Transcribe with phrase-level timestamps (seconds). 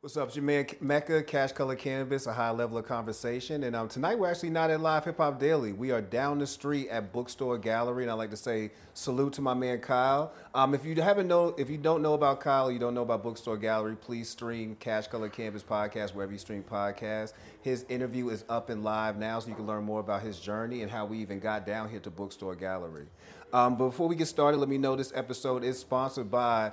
[0.00, 0.28] What's up?
[0.32, 3.64] It's Mecca, Cash Color Cannabis, a high level of conversation.
[3.64, 5.72] And um, tonight we're actually not at Live Hip Hop Daily.
[5.72, 9.42] We are down the street at Bookstore Gallery, and I'd like to say salute to
[9.42, 10.32] my man Kyle.
[10.54, 13.24] Um, if you haven't know, if you don't know about Kyle, you don't know about
[13.24, 17.32] Bookstore Gallery, please stream Cash Color Cannabis podcast wherever you stream podcasts.
[17.62, 20.82] His interview is up and live now, so you can learn more about his journey
[20.82, 23.06] and how we even got down here to Bookstore Gallery.
[23.52, 26.70] Um, before we get started, let me know this episode is sponsored by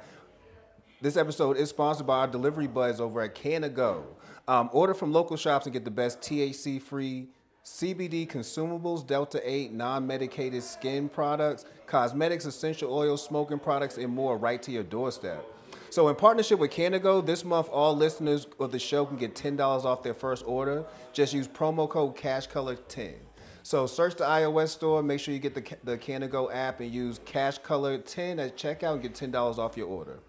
[1.05, 4.01] this episode is sponsored by our delivery buds over at CannaGo.
[4.47, 7.27] Um, order from local shops and get the best THC free
[7.63, 14.35] CBD consumables, Delta 8 non medicated skin products, cosmetics, essential oils, smoking products, and more
[14.35, 15.45] right to your doorstep.
[15.91, 19.59] So, in partnership with CannaGo, this month all listeners of the show can get $10
[19.85, 20.85] off their first order.
[21.13, 23.13] Just use promo code CashColor10.
[23.61, 27.19] So search the iOS store, make sure you get the, the CannaGo app and use
[27.19, 30.19] CashColor10 at checkout and get $10 off your order.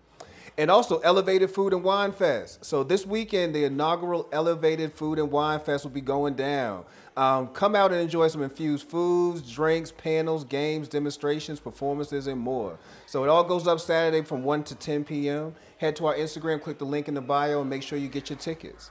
[0.58, 2.64] And also Elevated Food and Wine Fest.
[2.64, 6.84] So this weekend, the inaugural Elevated Food and Wine Fest will be going down.
[7.16, 12.78] Um, come out and enjoy some infused foods, drinks, panels, games, demonstrations, performances, and more.
[13.06, 15.54] So it all goes up Saturday from 1 to 10 p.m.
[15.78, 18.30] Head to our Instagram, click the link in the bio, and make sure you get
[18.30, 18.90] your tickets.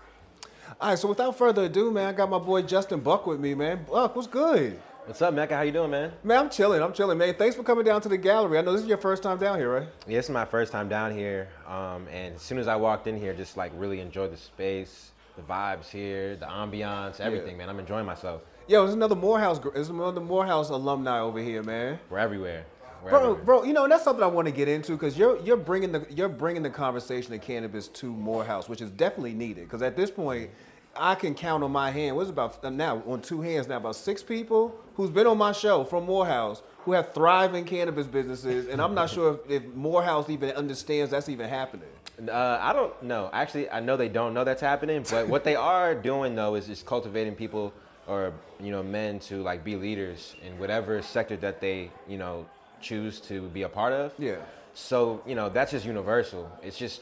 [0.81, 3.53] All right, so without further ado, man, I got my boy Justin Buck with me,
[3.53, 3.86] man.
[3.89, 4.80] Buck, what's good?
[5.06, 5.56] What's up, Mecca?
[5.56, 6.11] How you doing, man?
[6.23, 6.81] Man, I'm chilling.
[6.81, 7.36] I'm chilling, man.
[7.36, 8.58] Thanks for coming down to the gallery.
[8.58, 9.88] I know this is your first time down here, right?
[10.08, 11.48] Yeah, this is my first time down here.
[11.67, 15.11] Um, and as soon as I walked in here, just like really enjoyed the space,
[15.36, 17.58] the vibes here, the ambiance, everything, yeah.
[17.58, 17.70] man.
[17.70, 18.42] I'm enjoying myself.
[18.67, 19.59] Yo, there's another Morehouse.
[19.59, 22.00] There's another Morehouse alumni over here, man.
[22.09, 22.66] We're everywhere.
[23.03, 23.44] We're bro, everywhere.
[23.44, 25.92] bro, you know, and that's something I want to get into because you're you're bringing
[25.92, 29.66] the you're bringing the conversation of cannabis to Morehouse, which is definitely needed.
[29.66, 30.50] Because at this point,
[30.95, 32.15] I can count on my hand.
[32.15, 35.52] What's about uh, now on two hands now about six people who's been on my
[35.52, 40.29] show from Morehouse who have thriving cannabis businesses, and I'm not sure if, if Morehouse
[40.29, 41.89] even understands that's even happening.
[42.29, 43.29] Uh, I don't know.
[43.33, 46.67] Actually, I know they don't know that's happening, but what they are doing though is
[46.67, 47.73] just cultivating people
[48.07, 52.45] or you know men to like be leaders in whatever sector that they you know
[52.81, 54.14] choose to be a part of.
[54.17, 54.37] Yeah.
[54.73, 56.49] So you know that's just universal.
[56.61, 57.02] It's just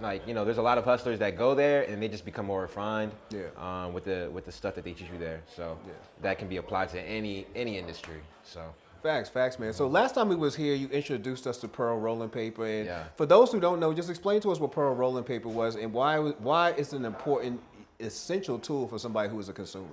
[0.00, 2.46] like you know, there's a lot of hustlers that go there and they just become
[2.46, 3.12] more refined.
[3.30, 3.48] Yeah.
[3.56, 5.92] Um, with the with the stuff that they teach you there, so yeah.
[6.22, 8.20] that can be applied to any any industry.
[8.44, 8.62] So.
[9.02, 9.72] Facts, facts, man.
[9.72, 13.04] So last time we was here, you introduced us to Pearl Rolling Paper, and yeah.
[13.16, 15.90] for those who don't know, just explain to us what Pearl Rolling Paper was and
[15.90, 17.62] why why it's an important,
[17.98, 19.86] essential tool for somebody who is a consumer.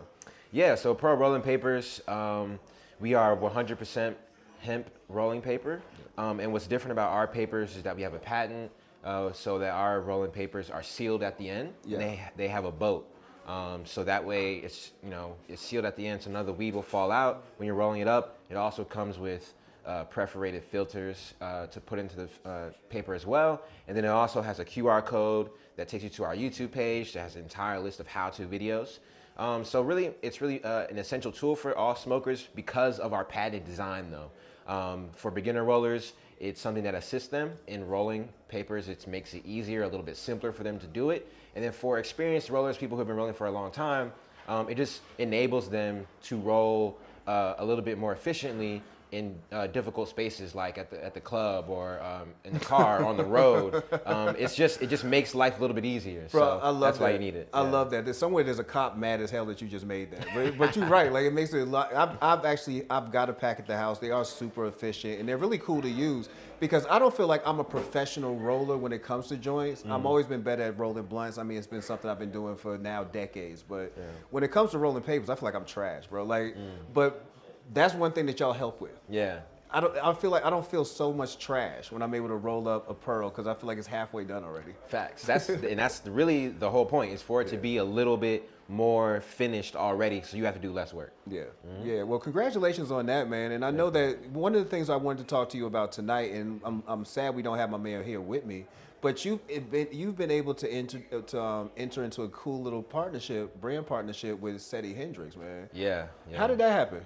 [0.52, 0.76] Yeah.
[0.76, 2.60] So Pearl Rolling Papers, um,
[3.00, 4.14] we are 100%
[4.60, 5.82] hemp rolling paper,
[6.18, 8.70] um, and what's different about our papers is that we have a patent
[9.08, 11.74] uh, so that our rolling papers are sealed at the end.
[11.86, 11.98] Yeah.
[11.98, 13.10] They they have a boat.
[13.48, 16.46] Um, so that way it's you know it's sealed at the end, so none of
[16.46, 18.38] the weed will fall out when you're rolling it up.
[18.50, 19.54] It also comes with
[19.86, 24.10] uh, perforated filters uh, to put into the uh, paper as well, and then it
[24.10, 27.44] also has a QR code that takes you to our YouTube page that has an
[27.44, 29.00] entire list of how-to videos.
[29.38, 33.24] Um, so really, it's really uh, an essential tool for all smokers because of our
[33.24, 34.32] padded design, though.
[34.68, 38.90] Um, for beginner rollers, it's something that assists them in rolling papers.
[38.90, 41.32] It makes it easier, a little bit simpler for them to do it.
[41.56, 44.12] And then for experienced rollers, people who have been rolling for a long time,
[44.48, 48.82] um, it just enables them to roll uh, a little bit more efficiently
[49.12, 53.04] in uh, difficult spaces like at the at the club or um, in the car
[53.06, 53.84] on the road.
[54.06, 56.28] Um, it's just it just makes life a little bit easier.
[56.32, 57.04] Bro, so I love that's that.
[57.04, 57.50] why you need it.
[57.54, 57.70] I Yeah.
[57.72, 58.06] love that.
[58.06, 60.26] There's somewhere there's a cop mad as hell that you just made that.
[60.34, 61.12] But, but you're right.
[61.12, 61.94] Like it makes it a lot.
[61.94, 64.00] I've, I've actually I've got a pack at the house.
[64.00, 66.30] They are super efficient and they're really cool to use
[66.60, 69.82] because I don't feel like I'm a professional roller when it comes to joints.
[69.82, 69.92] Mm-hmm.
[69.94, 71.38] I've always been better at rolling blunts.
[71.38, 73.64] I mean, it's been something I've been doing for now decades.
[73.68, 73.94] But
[74.32, 76.24] when it comes to rolling papers, I feel like I'm trash, bro.
[76.24, 76.70] Like, Mm.
[76.94, 77.26] but
[77.74, 79.00] that's one thing that y'all help with.
[79.10, 79.40] Yeah.
[79.70, 79.98] I don't.
[79.98, 82.90] I feel like I don't feel so much trash when I'm able to roll up
[82.90, 84.74] a pearl because I feel like it's halfway done already.
[84.88, 85.24] Facts.
[85.24, 88.50] That's and that's really the whole point is for it to be a little bit
[88.70, 91.14] more finished already, so you have to do less work.
[91.30, 91.44] Yeah,
[91.84, 92.04] yeah.
[92.04, 93.52] Well, congratulations on that, man.
[93.52, 95.92] And I know that one of the things I wanted to talk to you about
[95.92, 98.66] tonight, and I'm, I'm sad we don't have my man here with me,
[99.02, 102.84] but you've been, you've been able to enter to um, enter into a cool little
[102.84, 105.70] partnership, brand partnership with Seddy Hendrinx, man.
[105.72, 106.08] Yeah.
[106.30, 106.38] yeah.
[106.38, 107.06] How did that happen?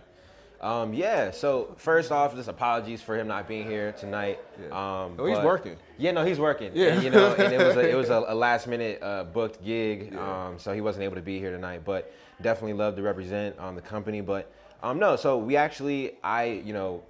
[0.62, 1.32] Um, yeah.
[1.32, 4.40] So first off, just apologies for him not being here tonight.
[4.62, 4.68] Yeah.
[5.06, 5.76] Um, Oh, he's but- working.
[5.98, 6.72] Yeah, no, he's working.
[6.74, 6.94] Yeah.
[6.94, 9.64] And, you know, and it was a, it was a, a last minute uh, booked
[9.64, 10.48] gig, Yeah.
[10.48, 11.82] um, so he wasn't able to be here tonight.
[11.84, 14.22] But definitely love to represent um, the company.
[14.22, 14.52] But
[14.84, 17.04] um, no, so we actually, I, you know,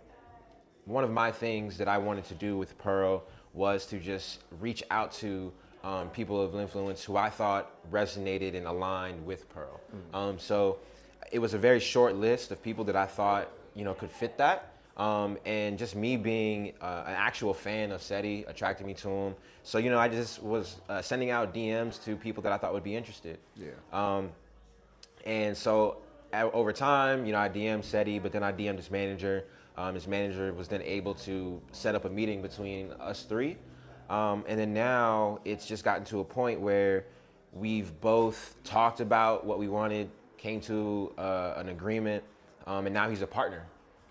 [0.85, 4.81] one of my things that I wanted to do with Pearl was to just reach
[4.91, 5.51] out to
[5.83, 9.79] um, people of influence who I thought resonated and aligned with Pearl.
[10.13, 10.77] Um, so
[11.31, 14.37] it was a very short list of people that I thought you know could fit
[14.37, 14.67] that.
[14.97, 19.35] Um, and just me being uh, an actual fan of Seddy attracted me to him.
[19.63, 22.73] So you know, I just was uh, sending out DMs to people that I thought
[22.73, 23.39] would be interested.
[23.55, 23.69] Yeah.
[23.93, 24.29] Um,
[25.25, 25.97] and so
[26.33, 29.45] at, over time, you know, I DM'd Seddy, but then I DM'd his manager.
[29.77, 33.57] Um, his manager was then able to set up a meeting between us three.
[34.09, 37.05] Um, and then now it's just gotten to a point where
[37.53, 40.09] we've both talked about what we wanted,
[40.41, 42.23] came to uh, an agreement,
[42.67, 43.63] um, and now he's a partner.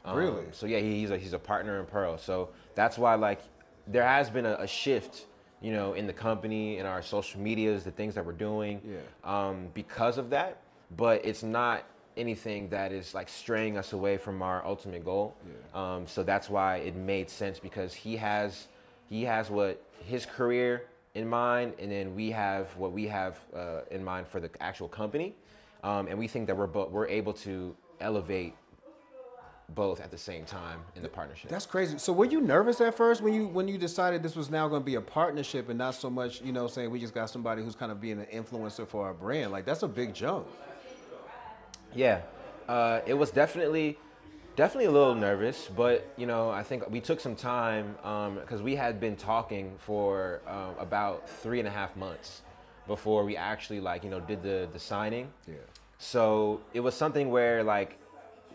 [0.04, 0.44] Um, Really?
[0.52, 2.16] So yeah, he's a, he's a partner in Pearl.
[2.18, 3.40] So that's why like
[3.86, 5.26] there has been a, a shift,
[5.60, 8.98] you know, in the company, in our social medias, the things that we're doing, Yeah.
[9.24, 10.58] um, because of that.
[10.96, 11.84] But it's not
[12.16, 15.36] anything that is like straying us away from our ultimate goal.
[15.46, 15.94] Yeah.
[15.94, 18.68] Um, so that's why it made sense because he has
[19.08, 23.80] he has what his career in mind, and then we have what we have uh,
[23.90, 25.34] in mind for the actual company,
[25.82, 28.54] um, and we think that we're bo- we're able to elevate
[29.74, 31.50] both at the same time in the partnership.
[31.50, 31.98] That's crazy.
[31.98, 34.82] So were you nervous at first when you when you decided this was now going
[34.82, 37.62] to be a partnership and not so much, you know, saying we just got somebody
[37.62, 39.52] who's kind of being an influencer for our brand?
[39.52, 40.46] Like that's a big jump.
[41.94, 42.20] Yeah,
[42.68, 43.98] uh, it was definitely,
[44.54, 47.96] definitely a little nervous, but you know, I think we took some time
[48.40, 52.42] because we had been talking for um, about three and a half months
[52.86, 55.28] before we actually like you know did the the signing.
[55.46, 55.54] Yeah.
[55.98, 57.98] So it was something where like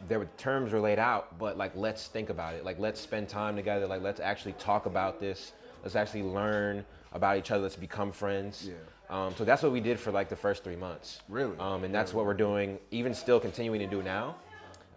[0.08, 2.66] there were terms were laid out, but like let's think about it.
[2.66, 3.88] Like let's spend time together.
[3.88, 5.54] Like let's actually talk about this.
[5.84, 7.64] Let's actually learn about each other.
[7.64, 8.68] Let's become friends.
[8.68, 8.76] Yeah.
[9.10, 11.22] Um, so that's what we did for like the first three months.
[11.30, 11.58] Really?
[11.60, 14.36] Um, and that's what we're doing, even still continuing to do now.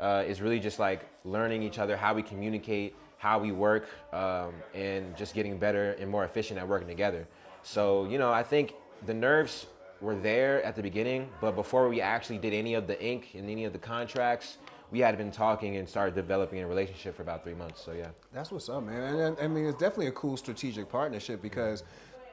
[0.01, 4.55] Uh, is really just like learning each other, how we communicate, how we work, um,
[4.73, 7.27] and just getting better and more efficient at working together.
[7.63, 8.75] So you know, I think
[9.07, 9.67] the nerves
[10.01, 13.51] were there at the beginning, but before we actually did any of the ink and
[13.51, 14.59] any of the contracts,
[14.91, 17.83] we had been talking and started developing a relationship for about three months.
[17.83, 18.09] So yeah.
[18.33, 19.03] That's what's up, man.
[19.03, 21.83] And, and, I mean, it's definitely a cool strategic partnership because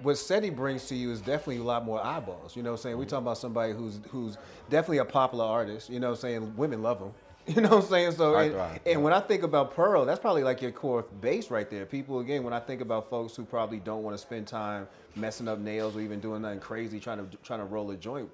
[0.01, 2.55] what Seddy brings to you is definitely a lot more eyeballs.
[2.55, 2.97] You know what I'm saying?
[2.97, 3.09] We're mm-hmm.
[3.09, 4.37] talking about somebody who's who's
[4.69, 5.89] definitely a popular artist.
[5.89, 6.57] You know what I'm saying?
[6.57, 7.11] Women love him.
[7.55, 8.11] You know what I'm saying?
[8.13, 11.69] So, and, and when I think about Pearl, that's probably like your core base right
[11.69, 11.85] there.
[11.85, 15.47] People, again, when I think about folks who probably don't want to spend time messing
[15.47, 18.31] up nails or even doing nothing crazy, trying to trying to roll a joint.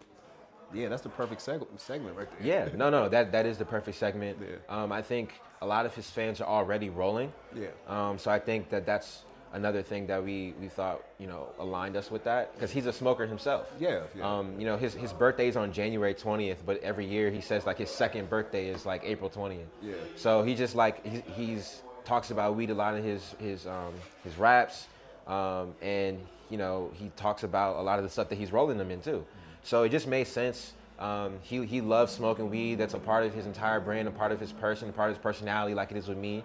[0.74, 2.48] Yeah, that's the perfect seg- segment right there.
[2.48, 4.38] Yeah, no, no, that that is the perfect segment.
[4.42, 4.56] Yeah.
[4.84, 7.34] Um, I think a lot of his fans are already rolling.
[7.54, 7.68] Yeah.
[7.88, 9.24] Um, so I think that that's
[9.54, 12.94] another thing that we we thought you know aligned us with that because he's a
[12.94, 13.72] smoker himself.
[13.80, 14.38] Yeah, yeah.
[14.38, 17.78] Um, you know his his birthday's on January twentieth, but every year he says like
[17.78, 19.68] his second birthday is like April twentieth.
[19.82, 19.94] Yeah.
[20.16, 23.94] So he just like he, he's talks about weed a lot in his his um,
[24.24, 24.88] his raps,
[25.28, 26.20] um, and
[26.50, 29.02] you know he talks about a lot of the stuff that he's rolling them in
[29.02, 29.26] too.
[29.64, 30.74] So it just made sense.
[31.00, 32.76] Um, he he loves smoking weed.
[32.76, 35.18] That's a part of his entire brand, a part of his person, a part of
[35.18, 36.44] his personality, like it is with me.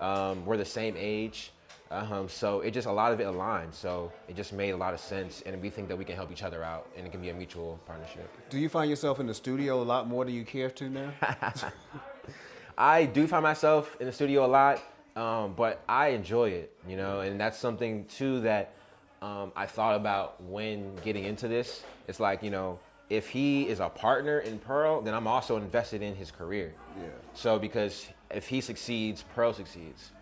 [0.00, 1.52] Um, we're the same age,
[1.92, 3.74] um, so it just a lot of it aligned.
[3.74, 6.32] So it just made a lot of sense, and we think that we can help
[6.32, 8.28] each other out, and it can be a mutual partnership.
[8.50, 11.12] Do you find yourself in the studio a lot more than you care to now?
[12.78, 14.82] I do find myself in the studio a lot,
[15.16, 18.74] um, but I enjoy it, you know, and that's something too that
[19.20, 21.84] um, I thought about when getting into this.
[22.08, 22.78] It's like, you know,
[23.10, 26.74] if he is a partner in Pearl, then I'm also invested in his career.
[26.98, 27.08] Yeah.
[27.34, 30.12] So because if he succeeds, Pearl succeeds.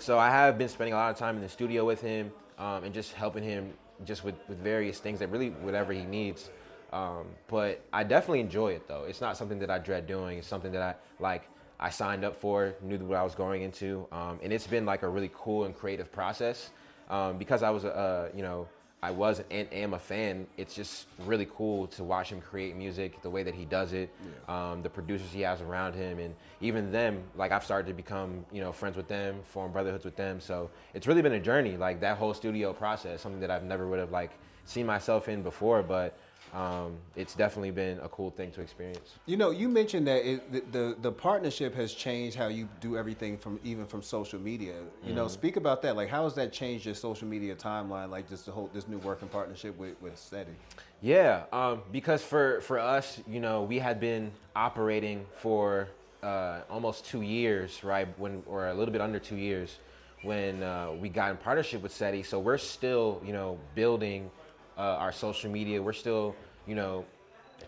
[0.00, 2.84] So I have been spending a lot of time in the studio with him um,
[2.84, 3.74] and just helping him
[4.06, 6.48] just with, with various things that really whatever he needs.
[6.90, 9.04] Um, but I definitely enjoy it though.
[9.04, 10.38] It's not something that I dread doing.
[10.38, 11.42] It's something that I like.
[11.78, 15.02] I signed up for, knew what I was going into, um, and it's been like
[15.02, 16.70] a really cool and creative process
[17.10, 18.68] um, because I was a uh, you know
[19.02, 20.46] I was and am a fan.
[20.58, 24.10] It's just really cool to watch him create music, the way that he does it,
[24.46, 27.22] um, the producers he has around him, and even them.
[27.34, 30.38] Like I've started to become, you know, friends with them, form brotherhoods with them.
[30.38, 31.78] So it's really been a journey.
[31.78, 34.32] Like that whole studio process, something that I've never would have like
[34.66, 36.18] seen myself in before, but
[36.52, 39.14] um, it's definitely been a cool thing to experience.
[39.26, 42.96] You know, you mentioned that it, the, the the partnership has changed how you do
[42.96, 44.74] everything from even from social media.
[45.04, 45.94] You know, speak about that.
[45.96, 48.10] Like, how has that changed your social media timeline?
[48.10, 50.54] Like, just the whole this new working partnership with with Seddy.
[51.00, 55.88] Yeah, um, because for for us, you know, we had been operating for
[56.22, 58.08] uh, almost two years, right?
[58.18, 59.78] When or a little bit under two years,
[60.22, 62.24] when uh, we got in partnership with Seddy.
[62.24, 64.30] So we're still, you know, building
[64.78, 65.82] uh, our social media.
[65.82, 66.34] We're still,
[66.66, 67.04] you know,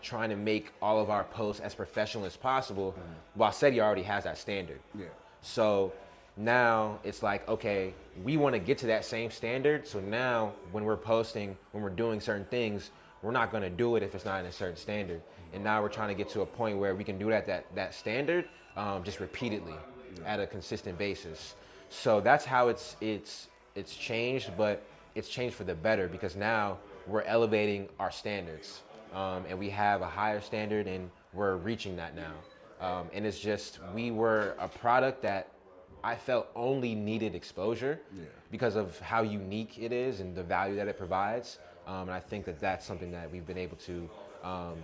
[0.01, 2.95] trying to make all of our posts as professional as possible,
[3.35, 4.79] while Seddy already has that standard.
[4.97, 5.05] Yeah.
[5.41, 5.93] So
[6.35, 7.93] now it's like, okay,
[8.23, 9.87] we want to get to that same standard.
[9.87, 12.91] So now when we're posting, when we're doing certain things,
[13.21, 15.21] we're not going to do it if it's not in a certain standard.
[15.53, 17.65] And now we're trying to get to a point where we can do that that
[17.75, 19.75] that standard um, just repeatedly.
[20.25, 21.55] at a consistent basis.
[21.89, 24.83] So that's how it's it's it's changed, but
[25.15, 28.81] it's changed for the better because now we're elevating our standards,
[29.13, 32.33] um, and we have a higher standard, and we're reaching that now.
[32.81, 35.47] Um, and it's just we were a product that
[36.03, 38.23] I felt only needed exposure Yeah.
[38.51, 41.59] because of how unique it is and the value that it provides.
[41.87, 44.09] Um, and I think that that's something that we've been able to
[44.43, 44.75] um,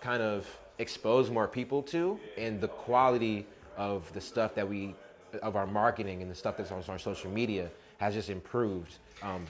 [0.00, 0.46] kind of
[0.78, 4.94] expose more people to, and the quality of the stuff that we,
[5.42, 9.44] of our marketing and the stuff that's on our social media has just improved, um,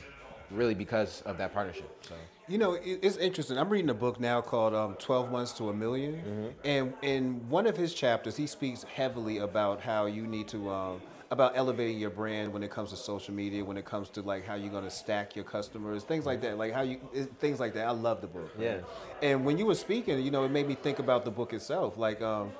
[0.50, 1.90] really because of that partnership.
[2.00, 2.14] So.
[2.48, 3.58] You know, it's interesting.
[3.58, 7.66] I'm reading a book now called um, 12 Months to a 1000000 And in one
[7.66, 12.08] of his chapters, he speaks heavily about how you need to, um, about elevating your
[12.08, 14.84] brand when it comes to social media, when it comes to like how you're going
[14.84, 16.56] to stack your customers, things like that.
[16.56, 16.98] Like how you,
[17.38, 17.86] things like that.
[17.86, 18.50] I love the book.
[18.58, 18.78] Yeah.
[19.20, 21.98] And when you were speaking, you know, it made me think about the book itself.
[21.98, 22.52] Like, um,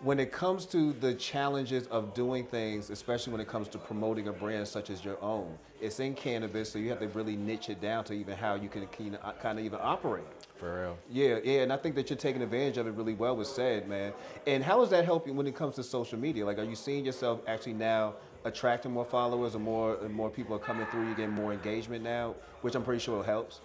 [0.00, 4.28] when it comes to the challenges of doing things, especially when it comes to promoting
[4.28, 7.68] a brand such as your own, it's in cannabis, so you have to really niche
[7.68, 8.86] it down to even how you can
[9.22, 10.24] uh, kind of even operate.
[10.54, 10.98] For real.
[11.10, 13.36] Yeah, yeah, and I think that you're taking advantage of it really well.
[13.36, 14.12] Was said, man.
[14.46, 16.44] And how is that helping when it comes to social media?
[16.44, 18.14] Like, are you seeing yourself actually now
[18.44, 21.06] attracting more followers, or more, and more people are coming through?
[21.06, 23.60] You're getting more engagement now, which I'm pretty sure helps.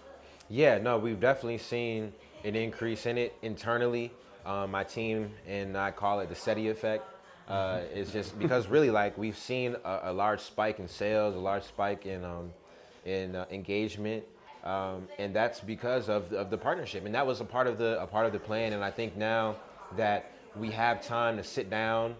[0.49, 2.13] Yeah, no, we've definitely seen
[2.43, 4.11] an increase in it internally.
[4.45, 7.05] Um, my team and I call it the Seddy effect.
[7.47, 11.39] Uh, it's just because really like we've seen a, a, large spike in sales, a
[11.39, 12.53] large spike in um,
[13.05, 14.23] in uh, engagement,
[14.63, 17.05] um, and that's because of of the partnership.
[17.05, 18.71] And that was a part of the a part of the plan.
[18.71, 19.57] And I think now
[19.97, 22.15] that we have time to sit down,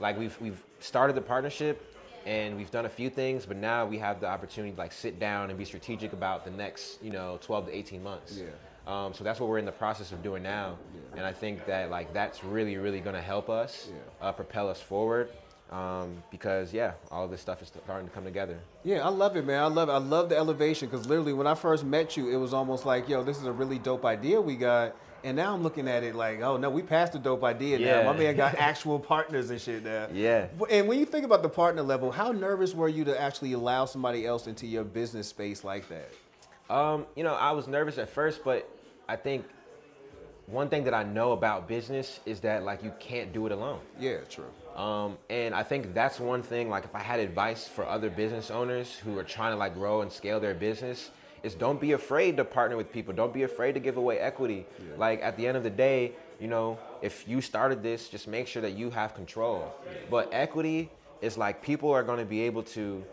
[0.00, 1.94] like we've we've started the partnership
[2.26, 5.18] and we've done a few things, but now we have the opportunity to like sit
[5.18, 8.36] down and be strategic about the next you know 12 to 18 months.
[8.36, 8.46] Yeah.
[8.88, 10.78] Um, so that's what we're in the process of doing now,
[11.14, 13.90] and I think that like that's really really going to help us
[14.22, 15.28] uh, propel us forward.
[15.70, 18.58] Um, because yeah, all this stuff is starting to come together.
[18.84, 19.62] Yeah, I love it, man.
[19.62, 19.92] I love it.
[19.92, 23.06] I love the elevation because literally when I first met you, it was almost like,
[23.06, 24.96] yo, this is a really dope idea we got.
[25.24, 28.02] And now I'm looking at it like, oh no, we passed the dope idea Yeah.
[28.02, 28.12] now.
[28.14, 30.06] My man got actual partners and shit now.
[30.10, 30.46] Yeah.
[30.70, 33.84] And when you think about the partner level, how nervous were you to actually allow
[33.84, 36.08] somebody else into your business space like that?
[36.74, 38.66] Um, you know, I was nervous at first, but
[39.08, 39.44] I think
[40.46, 43.80] one thing that I know about business is that like you can't do it alone.
[43.98, 44.46] Yeah, true.
[44.76, 46.70] Um, and I think that's one thing.
[46.70, 50.02] Like, if I had advice for other business owners who are trying to like grow
[50.02, 51.10] and scale their business,
[51.42, 53.12] is don't be afraid to partner with people.
[53.12, 54.66] Don't be afraid to give away equity.
[54.96, 58.46] Like at the end of the day, you know, if you started this, just make
[58.46, 59.74] sure that you have control.
[60.10, 63.04] But equity is like people are going to be able to,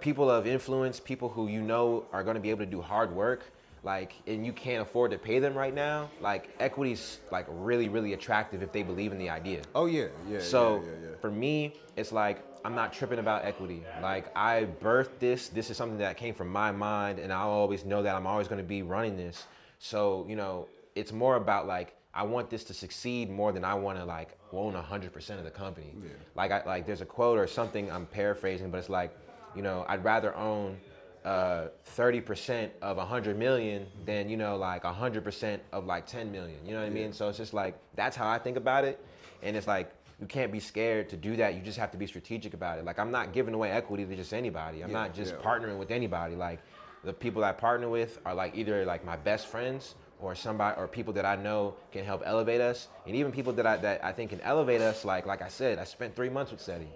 [0.00, 3.14] people of influence, people who you know are going to be able to do hard
[3.14, 3.44] work.
[3.84, 6.08] Like, and you can't afford to pay them right now.
[6.20, 9.62] Like, equity's like really, really attractive if they believe in the idea.
[9.74, 10.38] Oh yeah, yeah.
[10.38, 11.16] So yeah, yeah, yeah.
[11.20, 13.82] for me, it's like I'm not tripping about equity.
[14.00, 15.48] Like I birthed this.
[15.48, 18.46] This is something that came from my mind, and I'll always know that I'm always
[18.48, 19.46] going to be running this.
[19.78, 23.74] So you know, it's more about like I want this to succeed more than I
[23.74, 25.94] want to like own 100% of the company.
[26.02, 26.10] Yeah.
[26.34, 29.16] Like I like there's a quote or something I'm paraphrasing, but it's like,
[29.56, 30.78] you know, I'd rather own
[31.24, 36.32] uh, 30% of a 100 million than you know like a 100% of like 10
[36.32, 36.58] million.
[36.66, 37.12] You know what i mean?
[37.12, 39.04] So it's just like that's how i think about it.
[39.42, 41.54] And it's like you can't be scared to do that.
[41.54, 42.84] You just have to be strategic about it.
[42.84, 44.82] Like i'm not giving away equity to just anybody.
[44.82, 45.48] I'm Yeah, not just yeah.
[45.48, 46.34] partnering with anybody.
[46.34, 46.60] Like
[47.04, 50.86] the people i partner with are like either like my best friends or somebody or
[50.88, 52.88] people that i know can help elevate us.
[53.06, 55.78] And even people that i that i think can elevate us like like i said
[55.78, 56.88] i spent three months with Seddy.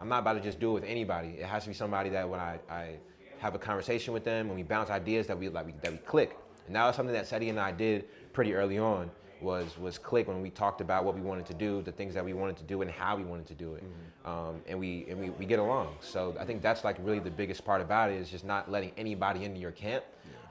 [0.00, 1.36] I'm not about to just do it with anybody.
[1.38, 2.96] It has to be somebody that when i, I
[3.40, 5.98] have a conversation with them and we bounce ideas that we like we, that we
[5.98, 9.98] click and that was something that Seddy and i did pretty early on was was
[9.98, 12.56] click when we talked about what we wanted to do, the things that we wanted
[12.58, 13.84] to do, and how we wanted to do it,
[14.24, 15.94] um, and we and we, we get along.
[16.00, 18.92] So I think that's like really the biggest part about it is just not letting
[18.96, 20.04] anybody into your camp.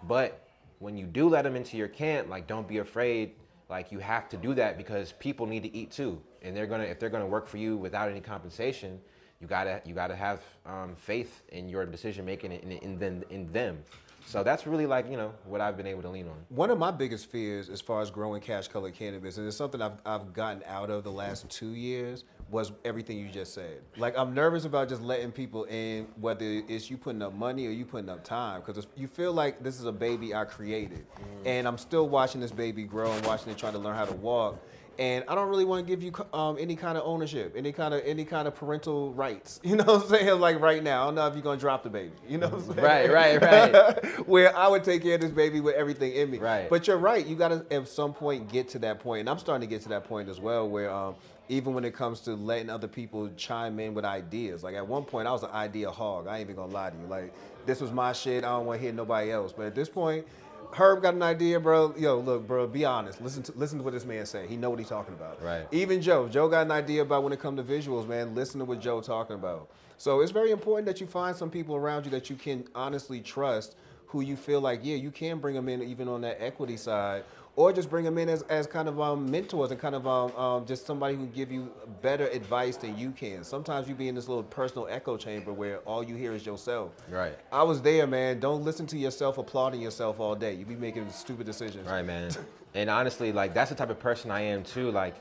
[0.07, 0.47] But
[0.79, 3.33] when you do let them into your camp, like don't be afraid.
[3.69, 6.85] Like you have to do that because people need to eat too, and they're gonna
[6.85, 8.99] if they're gonna work for you without any compensation,
[9.39, 13.51] you gotta you gotta have um, faith in your decision making in, in, them in
[13.51, 13.79] them.
[14.25, 16.35] So that's really like you know what I've been able to lean on.
[16.49, 19.81] One of my biggest fears as far as growing cash colored cannabis, and it's something
[19.81, 23.81] I've, I've gotten out of the last two years, was everything you just said.
[23.97, 27.71] Like, I'm nervous about just letting people in, whether it's you putting up money or
[27.71, 31.05] you putting up time, because you feel like this is a baby I created.
[31.45, 34.15] And I'm still watching this baby grow and watching it trying to learn how to
[34.15, 34.59] walk.
[34.99, 37.93] And I don't really want to give you um, any kind of ownership, any kind
[37.93, 39.61] of any kind of parental rights.
[39.69, 40.39] You know what I'm saying?
[40.39, 42.11] Like right now, I don't know if you're gonna drop the baby.
[42.27, 43.09] You know what I'm saying?
[43.09, 44.05] Right, right, right.
[44.27, 46.39] Where I would take care of this baby with everything in me.
[46.39, 46.67] Right.
[46.69, 47.25] But you're right.
[47.25, 49.83] You got to at some point get to that point, and I'm starting to get
[49.83, 51.15] to that point as well, where um,
[51.49, 54.63] even when it comes to letting other people chime in with ideas.
[54.63, 56.27] Like at one point, I was an idea hog.
[56.27, 57.05] I ain't even gonna lie to you.
[57.05, 57.31] Like
[57.65, 58.43] this was my shit.
[58.43, 59.53] I don't want to hear nobody else.
[59.55, 60.25] But at this point,
[60.71, 61.95] Herb got an idea, bro.
[61.97, 62.67] Yo, look, bro.
[62.67, 63.21] Be honest.
[63.21, 64.47] Listen to listen to what this man say.
[64.47, 65.41] He know what he's talking about.
[65.43, 65.67] Right.
[65.71, 66.27] Even Joe.
[66.27, 68.35] Joe got an idea about when it comes to visuals, man.
[68.35, 69.69] Listen to what Joe talking about.
[69.97, 73.19] So it's very important that you find some people around you that you can honestly
[73.19, 73.75] trust,
[74.09, 77.23] who you feel like, yeah, you can bring them in even on that equity side,
[77.55, 80.35] or just bring them in as, as kind of um, mentors and kind of um,
[80.35, 83.43] um, just somebody who can give you better advice than you can.
[83.43, 86.91] Sometimes you be in this little personal echo chamber where all you hear is yourself.
[87.09, 87.37] Right.
[87.51, 88.39] I was there, man.
[88.39, 90.53] Don't listen to yourself applauding yourself all day.
[90.53, 91.87] You be making stupid decisions.
[91.87, 92.31] Right, man.
[92.73, 94.89] and honestly, like that's the type of person I am too.
[94.89, 95.15] Like,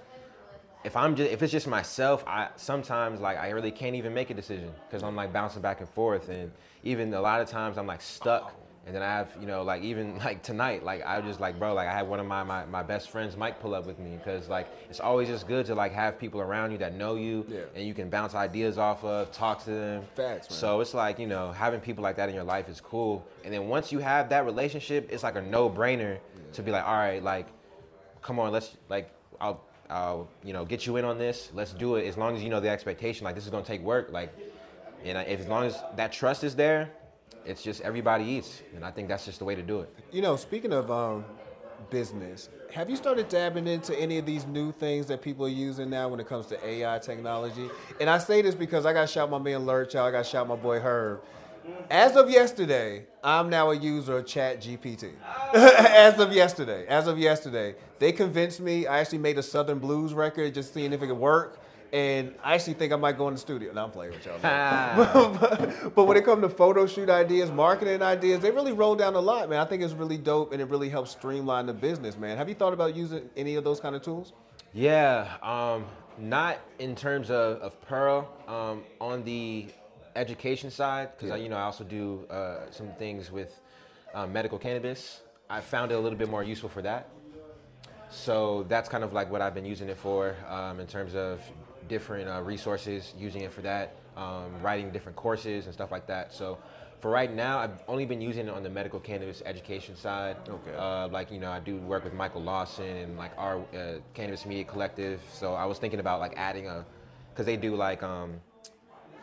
[0.84, 4.30] if I'm just if it's just myself, I sometimes like I really can't even make
[4.30, 6.50] a decision because I'm like bouncing back and forth, and
[6.84, 8.54] even a lot of times I'm like stuck.
[8.88, 11.74] And then I have, you know, like even like tonight, like I just like, bro,
[11.74, 14.16] like I had one of my, my, my best friends, Mike, pull up with me
[14.16, 17.44] because like it's always just good to like have people around you that know you
[17.48, 17.60] Yeah.
[17.76, 20.02] and you can bounce ideas off of, talk to them.
[20.16, 20.58] Facts, man.
[20.58, 23.26] So it's like, you know, having people like that in your life is cool.
[23.44, 26.18] And then once you have that relationship, it's like a no brainer
[26.54, 27.46] to be like, all right, like,
[28.22, 31.50] come on, let's like, I'll, I'll, you know, get you in on this.
[31.52, 32.06] Let's do it.
[32.06, 34.08] As long as you know the expectation, like this is gonna take work.
[34.12, 34.34] Like,
[35.04, 36.90] and if as long as that trust is there,
[37.44, 39.94] it's just everybody eats, and I think that's just the way to do it.
[40.12, 41.24] You know, speaking of um,
[41.90, 45.88] business, have you started dabbing into any of these new things that people are using
[45.88, 47.70] now when it comes to AI technology?
[48.00, 50.46] And I say this because I got shout my man Lurch out, I got shout
[50.46, 51.22] my boy Herb.
[51.90, 55.12] As of yesterday, I'm now a user of Chat GPT.
[55.54, 58.86] as of yesterday, as of yesterday, they convinced me.
[58.86, 61.60] I actually made a Southern Blues record just seeing if it could work.
[61.92, 63.72] And I actually think I might go in the studio.
[63.72, 64.38] No, I'm playing with y'all.
[64.42, 64.96] man.
[65.40, 69.14] but, but when it comes to photo shoot ideas, marketing ideas, they really roll down
[69.14, 69.58] a lot, man.
[69.58, 72.36] I think it's really dope and it really helps streamline the business, man.
[72.36, 74.34] Have you thought about using any of those kind of tools?
[74.74, 75.86] Yeah, um,
[76.18, 78.28] not in terms of, of Pearl.
[78.46, 79.68] Um, on the
[80.14, 81.42] education side, because I, Yeah.
[81.44, 83.60] you know, I also do uh, some things with
[84.14, 85.22] uh, medical cannabis.
[85.48, 87.08] I found it a little bit more useful for that.
[88.10, 91.40] So that's kind of like what I've been using it for um, in terms of
[91.88, 96.32] different uh, resources, using it for that, um, writing different courses and stuff like that.
[96.32, 96.58] So
[97.00, 100.36] for right now, I've only been using it on the medical cannabis education side.
[100.48, 100.74] Okay.
[100.76, 104.44] Uh, like you know, I do work with Michael Lawson and like our uh, cannabis
[104.46, 105.20] media collective.
[105.32, 106.84] So I was thinking about like adding a,
[107.32, 108.40] because they do like um,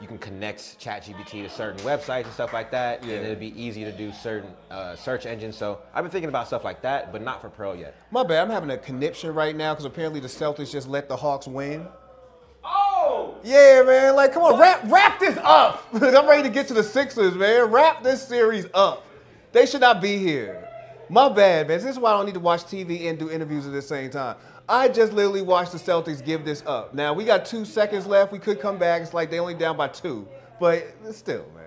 [0.02, 3.16] you can connect ChatGPT to certain websites and stuff like that, Yeah.
[3.16, 5.56] and it'd be easy to do certain uh, search engines.
[5.56, 7.96] So I've been thinking about stuff like that, but not for pro yet.
[8.12, 11.16] My bad, I'm having a conniption right now because apparently the Celtics just let the
[11.16, 11.88] Hawks win.
[13.46, 14.16] Yeah, man.
[14.16, 15.88] Like, come on, wrap wrap this up.
[15.94, 17.66] I'm ready to get to the Sixers, man.
[17.70, 19.06] Wrap this series up.
[19.52, 20.68] They should not be here.
[21.10, 21.78] My bad, man.
[21.78, 24.10] This is why I don't need to watch TV and do interviews at the same
[24.10, 24.38] time.
[24.68, 26.96] I just literally watched the Celtics give this up.
[26.96, 28.32] Now we got two seconds left.
[28.32, 29.04] We could come back.
[29.04, 30.28] It's like they only down by two,
[30.60, 31.65] but still, man.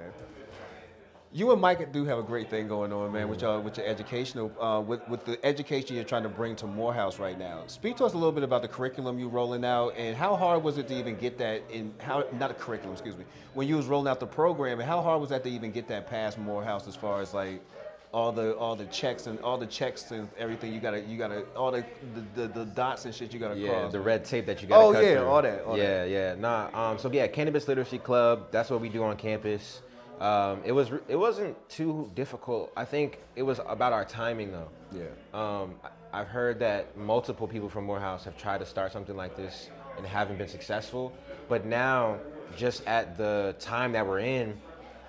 [1.31, 3.87] You and Mike do have a great thing going on, man, with your with your
[3.87, 7.65] educational, uh, with with the education you're trying to bring to Morehouse right now.
[7.67, 10.63] Speak to us a little bit about the curriculum you're rolling out, and how hard
[10.63, 11.93] was it to even get that in?
[11.99, 13.25] How not a curriculum, excuse me.
[13.53, 15.87] When you was rolling out the program, and how hard was that to even get
[15.89, 17.61] that past Morehouse as far as like
[18.11, 21.43] all the all the checks and all the checks and everything you gotta you gotta
[21.55, 23.93] all the the, the, the dots and shit you gotta Yeah, cross.
[23.93, 25.27] the red tape that you gotta Oh, cut yeah, through.
[25.29, 26.35] all that, all yeah, yeah.
[26.37, 26.71] Nah.
[26.93, 26.99] Um.
[26.99, 28.47] So yeah, Cannabis Literacy Club.
[28.51, 29.83] That's what we do on campus.
[30.21, 30.63] Um.
[30.65, 30.91] It was.
[31.09, 32.73] It wasn't too difficult.
[32.77, 34.69] I think it was about our timing though.
[34.93, 35.05] Yeah.
[35.33, 35.75] Um.
[36.13, 40.07] I've heard that multiple people from Morehouse have tried to start something like this and
[40.07, 41.13] haven't been successful.
[41.49, 42.19] But now,
[42.57, 44.59] just at the time that we're in,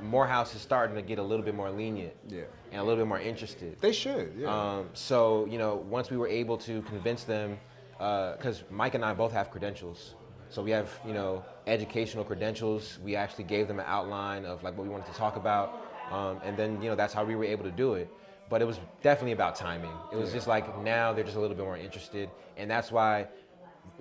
[0.02, 2.14] Morehouse is starting to get a little bit more lenient.
[2.28, 2.42] Yeah.
[2.72, 3.78] And a little bit more interested.
[3.80, 4.34] They should.
[4.38, 4.54] Yeah.
[4.54, 7.58] Um, so you know, once we were able to convince them,
[7.98, 10.16] because Mike and I both have credentials,
[10.50, 13.00] so we have you know educational credentials.
[13.04, 15.74] We actually gave them an outline of like what we wanted to talk about,
[16.12, 18.10] um, and then you know that's how we were able to do it.
[18.50, 19.94] But it was definitely about timing.
[20.12, 23.28] It was just like now they're just a little bit more interested, and that's why.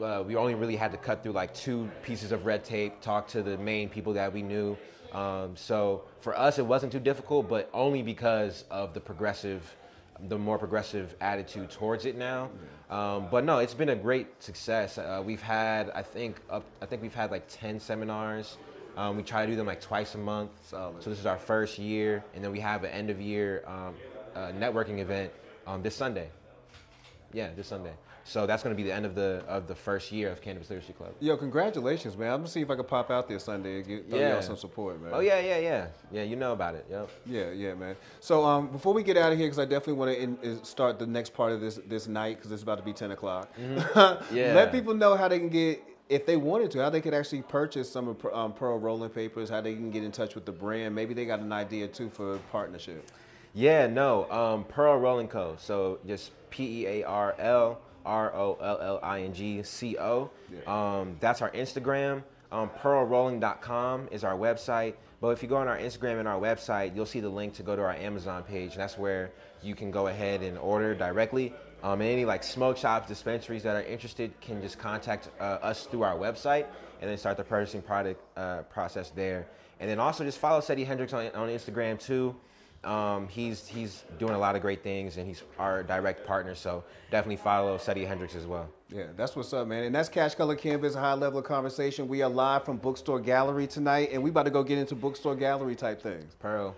[0.02, 3.26] Uh, we only really had to cut through like two pieces of red tape, talk
[3.26, 4.76] to the main people that we knew.
[5.12, 9.76] Um, so for us, it wasn't too difficult, but only because of the progressive
[10.28, 12.50] the more progressive attitude towards it now.
[12.90, 14.98] Um, but no, it's been a great success.
[14.98, 18.56] Uh, we've had, I think, up, I think we've had like ten seminars.
[18.96, 20.50] Um, we try to do them like twice a month.
[20.68, 21.02] Solid.
[21.02, 23.94] So this is our first year, and then we have an end of year um,
[24.34, 25.30] uh, networking event
[25.66, 26.28] um, this Sunday.
[27.32, 27.92] Yeah, this Sunday.
[28.28, 30.68] So that's going to be the end of the of the first year of Cannabis
[30.68, 31.14] Literacy Club.
[31.18, 32.30] Yo, congratulations, man.
[32.30, 34.32] I'm gonna see if I can pop out there Sunday and get, throw Yeah.
[34.34, 35.12] y'all some support, man.
[35.14, 36.22] Oh yeah, yeah, yeah, yeah.
[36.24, 36.84] You know about it.
[36.90, 37.08] Yep.
[37.24, 37.96] Yeah, yeah, man.
[38.20, 41.06] So um, before we get out of here, because I definitely want to start the
[41.06, 43.48] next part of this this night, because it's about to be ten o'clock.
[43.56, 44.24] Mm-hmm.
[44.36, 44.52] Yeah.
[44.52, 47.42] Let people know how they can get if they wanted to, how they could actually
[47.42, 50.52] purchase some of um, Pearl rolling papers, how they can get in touch with the
[50.52, 50.94] brand.
[50.94, 53.10] Maybe they got an idea too for a partnership.
[53.54, 55.56] Yeah, no, um, Pearl Rolling Co.
[55.58, 59.96] So just P E A R L R O L L I N G C
[59.98, 60.30] O.
[60.50, 60.60] Yeah.
[61.00, 62.24] Um, that's our Instagram.
[62.50, 64.94] Um, pearlrolling.com is our website.
[65.20, 67.62] But if you go on our Instagram and our website, you'll see the link to
[67.62, 68.72] go to our Amazon page.
[68.72, 71.52] And that's where you can go ahead and order directly.
[71.82, 75.86] Um, and any like smoke shops, dispensaries that are interested can just contact uh, us
[75.86, 76.66] through our website
[77.00, 79.46] and then start the purchasing product uh, process there.
[79.80, 82.34] And then also just follow Seddy Hendrinx on, on Instagram too.
[82.84, 86.54] Um, he's he's doing a lot of great things, and he's our direct partner.
[86.54, 88.68] So definitely follow Seddy Hendrinx as well.
[88.88, 89.84] Yeah, that's what's up, man.
[89.84, 92.08] And that's Cash Color Cannabis, a high level of conversation.
[92.08, 95.34] We are live from Bookstore Gallery tonight, and we about to go get into Bookstore
[95.34, 96.34] Gallery type things.
[96.38, 96.74] Pearl.